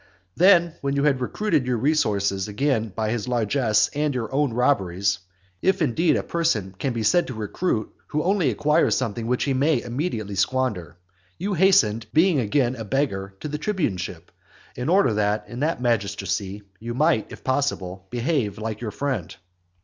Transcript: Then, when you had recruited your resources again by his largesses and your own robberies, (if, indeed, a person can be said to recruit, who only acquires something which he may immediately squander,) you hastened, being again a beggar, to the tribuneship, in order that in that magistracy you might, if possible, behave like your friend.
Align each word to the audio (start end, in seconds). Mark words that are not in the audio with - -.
Then, 0.35 0.73
when 0.81 0.95
you 0.95 1.03
had 1.03 1.21
recruited 1.21 1.67
your 1.67 1.77
resources 1.77 2.47
again 2.47 2.87
by 2.87 3.11
his 3.11 3.27
largesses 3.27 3.91
and 3.93 4.15
your 4.15 4.33
own 4.33 4.51
robberies, 4.51 5.19
(if, 5.61 5.79
indeed, 5.79 6.15
a 6.15 6.23
person 6.23 6.73
can 6.79 6.91
be 6.91 7.03
said 7.03 7.27
to 7.27 7.35
recruit, 7.35 7.93
who 8.07 8.23
only 8.23 8.49
acquires 8.49 8.97
something 8.97 9.27
which 9.27 9.43
he 9.43 9.53
may 9.53 9.79
immediately 9.79 10.33
squander,) 10.33 10.97
you 11.37 11.53
hastened, 11.53 12.07
being 12.13 12.39
again 12.39 12.75
a 12.77 12.83
beggar, 12.83 13.35
to 13.41 13.47
the 13.47 13.59
tribuneship, 13.59 14.31
in 14.75 14.89
order 14.89 15.13
that 15.13 15.45
in 15.47 15.59
that 15.59 15.83
magistracy 15.83 16.63
you 16.79 16.95
might, 16.95 17.31
if 17.31 17.43
possible, 17.43 18.07
behave 18.09 18.57
like 18.57 18.81
your 18.81 18.89
friend. 18.89 19.35